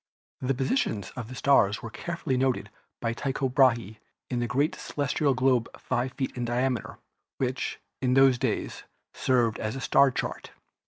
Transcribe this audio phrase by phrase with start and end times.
[0.39, 3.99] The positions of the stars were carefully noted by Tycho Brahe
[4.33, 6.97] on a great celestial globe 5 feet in diameter,
[7.37, 8.83] which, in those days,
[9.13, 10.53] served as a star chart.